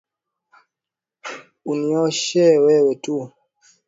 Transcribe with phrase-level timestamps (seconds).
[1.69, 3.15] Unioshe wewe tu.